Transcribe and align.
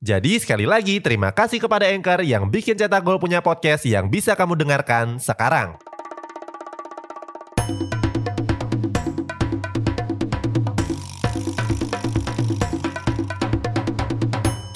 Jadi 0.00 0.38
sekali 0.38 0.68
lagi 0.68 1.00
terima 1.00 1.32
kasih 1.32 1.58
kepada 1.58 1.88
Anchor 1.88 2.20
yang 2.22 2.46
bikin 2.52 2.76
Cetak 2.76 3.02
Gol 3.02 3.16
punya 3.16 3.40
podcast 3.40 3.88
yang 3.88 4.12
bisa 4.12 4.36
kamu 4.36 4.54
dengarkan 4.54 5.16
sekarang. 5.16 5.80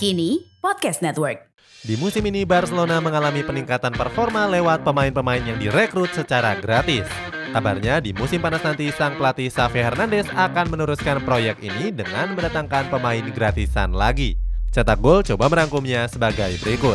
Kini 0.00 0.48
Podcast 0.64 1.05
Network. 1.05 1.45
Di 1.84 1.92
musim 2.00 2.24
ini 2.24 2.48
Barcelona 2.48 3.05
mengalami 3.05 3.45
peningkatan 3.45 3.92
performa 3.92 4.48
lewat 4.48 4.80
pemain-pemain 4.80 5.45
yang 5.45 5.61
direkrut 5.61 6.08
secara 6.16 6.56
gratis. 6.56 7.05
Kabarnya 7.52 8.00
di 8.00 8.16
musim 8.16 8.41
panas 8.41 8.64
nanti 8.64 8.88
sang 8.97 9.20
pelatih 9.20 9.52
Xavi 9.52 9.80
Hernandez 9.80 10.24
akan 10.33 10.72
meneruskan 10.72 11.20
proyek 11.20 11.61
ini 11.61 11.92
dengan 11.92 12.33
mendatangkan 12.33 12.88
pemain 12.88 13.27
gratisan 13.33 13.92
lagi. 13.92 14.49
Cetak 14.70 15.02
Gol 15.02 15.27
coba 15.27 15.51
merangkumnya 15.51 16.06
sebagai 16.06 16.55
berikut. 16.62 16.95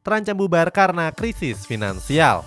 Terancam 0.00 0.36
bubar 0.36 0.72
karena 0.72 1.12
krisis 1.12 1.68
finansial. 1.68 2.40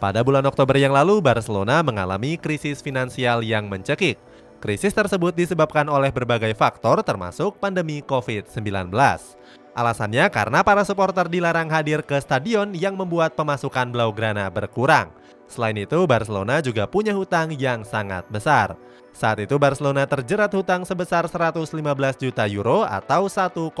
Pada 0.00 0.24
bulan 0.24 0.44
Oktober 0.48 0.80
yang 0.80 0.96
lalu, 0.96 1.20
Barcelona 1.20 1.84
mengalami 1.84 2.40
krisis 2.40 2.80
finansial 2.80 3.44
yang 3.44 3.68
mencekik. 3.68 4.16
Krisis 4.56 4.96
tersebut 4.96 5.36
disebabkan 5.36 5.84
oleh 5.92 6.08
berbagai 6.08 6.56
faktor 6.56 7.04
termasuk 7.04 7.60
pandemi 7.60 8.00
COVID-19. 8.00 8.88
Alasannya 9.76 10.32
karena 10.32 10.64
para 10.64 10.88
supporter 10.88 11.28
dilarang 11.28 11.68
hadir 11.68 12.00
ke 12.00 12.16
stadion 12.16 12.72
yang 12.72 12.96
membuat 12.96 13.36
pemasukan 13.36 13.92
Blaugrana 13.92 14.48
berkurang. 14.48 15.12
Selain 15.52 15.76
itu, 15.76 16.00
Barcelona 16.08 16.64
juga 16.64 16.88
punya 16.88 17.12
hutang 17.12 17.52
yang 17.52 17.84
sangat 17.84 18.24
besar. 18.32 18.80
Saat 19.12 19.44
itu 19.44 19.56
Barcelona 19.60 20.08
terjerat 20.08 20.48
hutang 20.56 20.88
sebesar 20.88 21.28
115 21.28 21.68
juta 22.16 22.44
euro 22.48 22.88
atau 22.88 23.28
1,8 23.28 23.76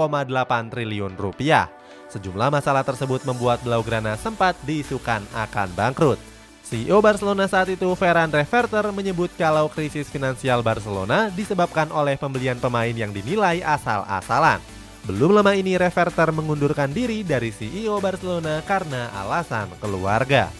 triliun 0.68 1.16
rupiah. 1.16 1.72
Sejumlah 2.12 2.52
masalah 2.52 2.84
tersebut 2.84 3.24
membuat 3.24 3.64
Blaugrana 3.64 4.20
sempat 4.20 4.52
diisukan 4.68 5.24
akan 5.32 5.68
bangkrut. 5.72 6.20
CEO 6.60 7.00
Barcelona 7.00 7.48
saat 7.48 7.72
itu 7.72 7.88
Ferran 7.96 8.28
Reverter 8.28 8.90
menyebut 8.92 9.32
kalau 9.38 9.72
krisis 9.72 10.12
finansial 10.12 10.60
Barcelona 10.60 11.32
disebabkan 11.32 11.88
oleh 11.88 12.20
pembelian 12.20 12.60
pemain 12.60 12.92
yang 12.92 13.16
dinilai 13.16 13.64
asal-asalan. 13.64 14.75
Belum 15.06 15.30
lama 15.30 15.54
ini 15.54 15.78
Reverter 15.78 16.34
mengundurkan 16.34 16.90
diri 16.90 17.22
dari 17.22 17.54
CEO 17.54 18.02
Barcelona 18.02 18.58
karena 18.66 19.14
alasan 19.14 19.70
keluarga. 19.78 20.50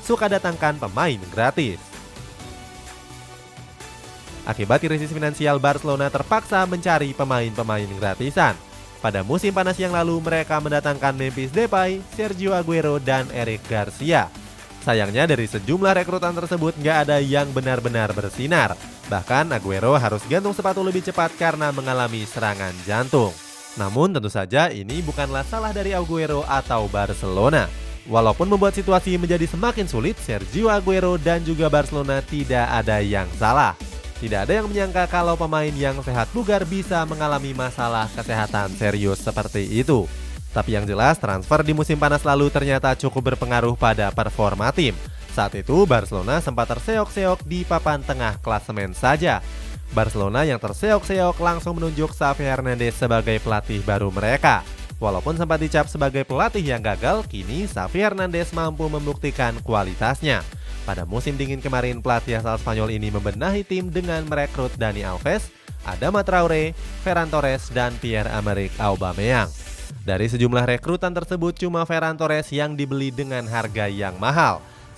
Suka 0.00 0.32
datangkan 0.32 0.80
pemain 0.80 1.20
gratis. 1.28 1.76
Akibat 4.48 4.80
krisis 4.80 5.12
finansial 5.12 5.60
Barcelona 5.60 6.08
terpaksa 6.08 6.64
mencari 6.64 7.12
pemain-pemain 7.12 7.86
gratisan. 8.00 8.56
Pada 9.04 9.20
musim 9.20 9.52
panas 9.52 9.76
yang 9.76 9.92
lalu 9.92 10.24
mereka 10.24 10.56
mendatangkan 10.56 11.14
Memphis 11.14 11.52
Depay, 11.52 12.00
Sergio 12.16 12.56
Aguero, 12.56 12.96
dan 12.96 13.28
Eric 13.28 13.60
Garcia. 13.68 14.32
Sayangnya 14.82 15.28
dari 15.28 15.46
sejumlah 15.46 16.00
rekrutan 16.00 16.32
tersebut 16.32 16.74
nggak 16.80 16.96
ada 17.06 17.22
yang 17.22 17.52
benar-benar 17.54 18.10
bersinar. 18.16 18.74
Bahkan 19.12 19.52
Aguero 19.52 19.92
harus 20.00 20.24
gantung 20.24 20.56
sepatu 20.56 20.80
lebih 20.80 21.04
cepat 21.04 21.36
karena 21.36 21.68
mengalami 21.68 22.24
serangan 22.24 22.72
jantung. 22.88 23.28
Namun 23.76 24.16
tentu 24.16 24.32
saja 24.32 24.72
ini 24.72 25.04
bukanlah 25.04 25.44
salah 25.44 25.68
dari 25.68 25.92
Aguero 25.92 26.48
atau 26.48 26.88
Barcelona. 26.88 27.68
Walaupun 28.08 28.48
membuat 28.48 28.72
situasi 28.72 29.20
menjadi 29.20 29.44
semakin 29.44 29.84
sulit, 29.84 30.16
Sergio 30.16 30.72
Aguero 30.72 31.20
dan 31.20 31.44
juga 31.44 31.68
Barcelona 31.68 32.24
tidak 32.24 32.64
ada 32.72 33.04
yang 33.04 33.28
salah. 33.36 33.76
Tidak 34.16 34.48
ada 34.48 34.64
yang 34.64 34.72
menyangka 34.72 35.04
kalau 35.12 35.36
pemain 35.36 35.74
yang 35.76 36.00
sehat 36.00 36.32
bugar 36.32 36.64
bisa 36.64 37.04
mengalami 37.04 37.52
masalah 37.52 38.08
kesehatan 38.16 38.72
serius 38.80 39.20
seperti 39.20 39.76
itu. 39.76 40.08
Tapi 40.56 40.72
yang 40.72 40.88
jelas 40.88 41.20
transfer 41.20 41.60
di 41.60 41.76
musim 41.76 42.00
panas 42.00 42.24
lalu 42.24 42.48
ternyata 42.48 42.96
cukup 42.96 43.36
berpengaruh 43.36 43.76
pada 43.76 44.08
performa 44.08 44.72
tim. 44.72 44.96
Saat 45.32 45.56
itu 45.56 45.88
Barcelona 45.88 46.44
sempat 46.44 46.68
terseok-seok 46.68 47.48
di 47.48 47.64
papan 47.64 48.04
tengah 48.04 48.36
klasemen 48.44 48.92
saja. 48.92 49.40
Barcelona 49.96 50.44
yang 50.44 50.60
terseok-seok 50.60 51.40
langsung 51.40 51.80
menunjuk 51.80 52.12
Xavi 52.12 52.44
Hernandez 52.44 52.96
sebagai 52.96 53.40
pelatih 53.40 53.80
baru 53.84 54.12
mereka. 54.12 54.60
Walaupun 55.00 55.34
sempat 55.34 55.58
dicap 55.58 55.88
sebagai 55.88 56.22
pelatih 56.22 56.62
yang 56.62 56.84
gagal, 56.84 57.24
kini 57.28 57.64
Xavi 57.64 58.00
Hernandez 58.04 58.52
mampu 58.52 58.86
membuktikan 58.92 59.56
kualitasnya. 59.64 60.44
Pada 60.84 61.08
musim 61.08 61.34
dingin 61.40 61.64
kemarin, 61.64 62.04
pelatih 62.04 62.38
asal 62.38 62.60
Spanyol 62.60 62.92
ini 62.92 63.08
membenahi 63.08 63.64
tim 63.64 63.88
dengan 63.88 64.22
merekrut 64.28 64.76
Dani 64.76 65.00
Alves, 65.02 65.48
Adama 65.88 66.22
Traore, 66.22 66.76
Ferran 67.02 67.32
Torres, 67.32 67.72
dan 67.72 67.96
Pierre-Emerick 67.98 68.76
Aubameyang. 68.78 69.48
Dari 70.02 70.26
sejumlah 70.26 70.66
rekrutan 70.66 71.14
tersebut, 71.14 71.56
cuma 71.56 71.82
Ferran 71.88 72.18
Torres 72.18 72.50
yang 72.50 72.74
dibeli 72.74 73.14
dengan 73.14 73.46
harga 73.46 73.86
yang 73.86 74.18
mahal. 74.18 74.62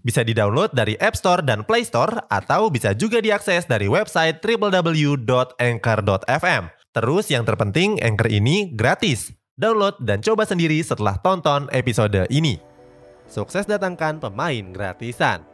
Bisa 0.00 0.24
di-download 0.24 0.72
dari 0.72 0.96
App 0.96 1.12
Store 1.16 1.42
dan 1.44 1.64
Play 1.68 1.84
Store 1.84 2.24
atau 2.32 2.70
bisa 2.72 2.96
juga 2.96 3.20
diakses 3.20 3.68
dari 3.68 3.84
website 3.90 4.40
www.anchor.fm. 4.40 6.62
Terus 6.90 7.30
yang 7.30 7.46
terpenting 7.46 8.02
Anchor 8.02 8.26
ini 8.32 8.72
gratis. 8.72 9.30
Download 9.60 9.92
dan 10.00 10.24
coba 10.24 10.48
sendiri 10.48 10.80
setelah 10.80 11.20
tonton 11.20 11.68
episode 11.68 12.24
ini. 12.32 12.56
Sukses 13.28 13.68
datangkan 13.68 14.16
pemain 14.18 14.72
gratisan. 14.72 15.49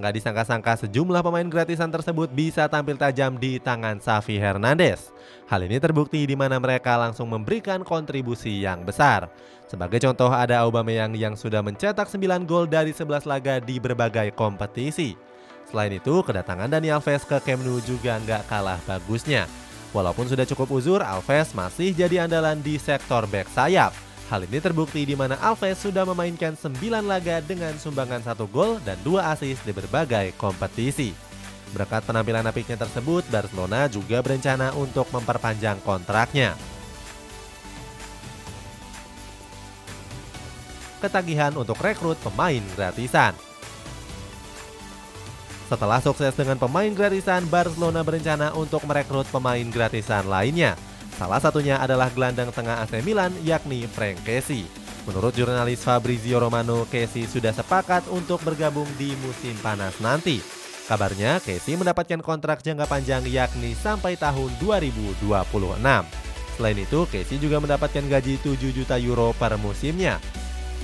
Nggak 0.00 0.12
disangka-sangka 0.16 0.72
sejumlah 0.88 1.20
pemain 1.20 1.44
gratisan 1.44 1.92
tersebut 1.92 2.32
bisa 2.32 2.64
tampil 2.64 2.96
tajam 2.96 3.36
di 3.36 3.60
tangan 3.60 4.00
Xavi 4.00 4.40
Hernandez. 4.40 5.12
Hal 5.44 5.68
ini 5.68 5.76
terbukti 5.76 6.24
di 6.24 6.32
mana 6.32 6.56
mereka 6.56 6.96
langsung 6.96 7.28
memberikan 7.28 7.84
kontribusi 7.84 8.64
yang 8.64 8.88
besar. 8.88 9.28
Sebagai 9.68 10.00
contoh 10.00 10.32
ada 10.32 10.64
Aubameyang 10.64 11.12
yang 11.12 11.36
sudah 11.36 11.60
mencetak 11.60 12.08
9 12.08 12.48
gol 12.48 12.64
dari 12.68 12.96
11 12.96 13.28
laga 13.28 13.60
di 13.60 13.76
berbagai 13.76 14.32
kompetisi. 14.32 15.12
Selain 15.68 15.92
itu, 15.92 16.20
kedatangan 16.24 16.68
Dani 16.72 16.92
Alves 16.92 17.24
ke 17.24 17.40
Camp 17.40 17.64
Nou 17.64 17.80
juga 17.80 18.20
nggak 18.20 18.48
kalah 18.48 18.80
bagusnya. 18.84 19.48
Walaupun 19.92 20.24
sudah 20.24 20.48
cukup 20.48 20.72
uzur, 20.72 21.00
Alves 21.04 21.52
masih 21.52 21.92
jadi 21.92 22.24
andalan 22.24 22.60
di 22.64 22.80
sektor 22.80 23.28
back 23.28 23.48
sayap. 23.52 23.92
Hal 24.32 24.48
ini 24.48 24.64
terbukti 24.64 25.04
di 25.04 25.12
mana 25.12 25.36
Alves 25.44 25.84
sudah 25.84 26.08
memainkan 26.08 26.56
9 26.56 26.80
laga 27.04 27.44
dengan 27.44 27.76
sumbangan 27.76 28.24
satu 28.24 28.48
gol 28.48 28.80
dan 28.80 28.96
dua 29.04 29.28
asis 29.28 29.60
di 29.60 29.76
berbagai 29.76 30.32
kompetisi. 30.40 31.12
Berkat 31.76 32.08
penampilan 32.08 32.48
apiknya 32.48 32.80
tersebut, 32.80 33.28
Barcelona 33.28 33.92
juga 33.92 34.24
berencana 34.24 34.72
untuk 34.72 35.04
memperpanjang 35.12 35.84
kontraknya. 35.84 36.56
Ketagihan 41.04 41.52
untuk 41.52 41.76
rekrut 41.84 42.16
pemain 42.24 42.64
gratisan. 42.72 43.36
Setelah 45.68 46.00
sukses 46.00 46.32
dengan 46.32 46.56
pemain 46.56 46.88
gratisan, 46.96 47.44
Barcelona 47.52 48.00
berencana 48.00 48.56
untuk 48.56 48.80
merekrut 48.88 49.28
pemain 49.28 49.68
gratisan 49.68 50.24
lainnya. 50.24 50.72
Salah 51.16 51.40
satunya 51.40 51.78
adalah 51.78 52.08
gelandang 52.10 52.50
tengah 52.50 52.82
AC 52.82 53.04
Milan 53.04 53.32
yakni 53.44 53.84
Frank 53.84 54.20
Kessie. 54.24 54.82
Menurut 55.02 55.34
jurnalis 55.34 55.82
Fabrizio 55.82 56.38
Romano, 56.38 56.86
Casey 56.86 57.26
sudah 57.26 57.50
sepakat 57.50 58.06
untuk 58.14 58.38
bergabung 58.46 58.86
di 58.94 59.10
musim 59.26 59.58
panas 59.58 59.98
nanti. 59.98 60.38
Kabarnya, 60.86 61.42
Casey 61.42 61.74
mendapatkan 61.74 62.22
kontrak 62.22 62.62
jangka 62.62 62.86
panjang 62.86 63.26
yakni 63.26 63.74
sampai 63.74 64.14
tahun 64.14 64.50
2026. 64.62 65.26
Selain 66.54 66.78
itu, 66.78 67.00
Casey 67.10 67.42
juga 67.42 67.58
mendapatkan 67.58 68.04
gaji 68.06 68.38
7 68.38 68.70
juta 68.70 68.94
euro 69.02 69.34
per 69.34 69.58
musimnya. 69.58 70.22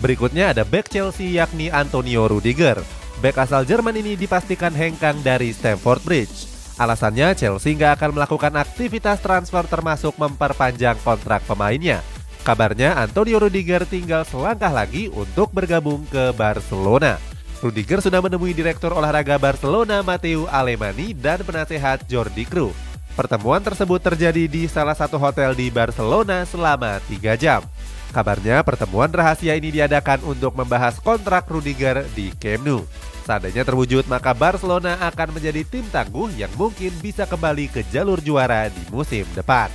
Berikutnya 0.03 0.51
ada 0.51 0.63
back 0.67 0.91
Chelsea 0.91 1.39
yakni 1.39 1.71
Antonio 1.71 2.27
Rudiger. 2.27 2.79
Back 3.23 3.39
asal 3.39 3.67
Jerman 3.67 3.99
ini 3.99 4.15
dipastikan 4.15 4.75
hengkang 4.75 5.23
dari 5.23 5.51
Stamford 5.51 6.03
Bridge. 6.03 6.58
Alasannya 6.79 7.35
Chelsea 7.35 7.75
nggak 7.75 7.99
akan 7.99 8.11
melakukan 8.15 8.55
aktivitas 8.55 9.19
transfer 9.19 9.67
termasuk 9.67 10.15
memperpanjang 10.15 10.95
kontrak 11.03 11.43
pemainnya. 11.43 12.07
Kabarnya 12.47 12.95
Antonio 12.95 13.43
Rudiger 13.43 13.83
tinggal 13.83 14.23
selangkah 14.23 14.71
lagi 14.71 15.11
untuk 15.11 15.51
bergabung 15.51 16.07
ke 16.07 16.31
Barcelona. 16.39 17.19
Rudiger 17.59 17.99
sudah 17.99 18.23
menemui 18.23 18.55
Direktur 18.55 18.95
Olahraga 18.95 19.35
Barcelona 19.43 20.07
Matteo 20.07 20.47
Alemani 20.47 21.11
dan 21.11 21.43
penasehat 21.43 22.07
Jordi 22.07 22.47
Cruyff. 22.47 22.79
Pertemuan 23.19 23.59
tersebut 23.59 23.99
terjadi 23.99 24.47
di 24.47 24.71
salah 24.71 24.95
satu 24.95 25.19
hotel 25.19 25.51
di 25.59 25.75
Barcelona 25.75 26.47
selama 26.47 27.03
tiga 27.11 27.35
jam. 27.35 27.67
Kabarnya 28.15 28.63
pertemuan 28.63 29.11
rahasia 29.11 29.59
ini 29.59 29.75
diadakan 29.75 30.23
untuk 30.23 30.55
membahas 30.55 31.03
kontrak 31.03 31.51
Rudiger 31.51 32.07
di 32.15 32.31
Camp 32.39 32.63
Nou. 32.63 32.87
Seandainya 33.29 33.61
terwujud, 33.61 34.09
maka 34.09 34.33
Barcelona 34.33 34.97
akan 35.05 35.37
menjadi 35.37 35.61
tim 35.61 35.85
tangguh 35.93 36.33
yang 36.41 36.49
mungkin 36.57 36.89
bisa 37.05 37.29
kembali 37.29 37.69
ke 37.69 37.85
jalur 37.93 38.25
juara 38.25 38.73
di 38.73 38.81
musim 38.89 39.29
depan. 39.37 39.69